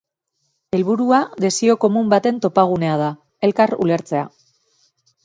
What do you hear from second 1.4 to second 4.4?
desio komun baten topagunea da, elkar ulertzea.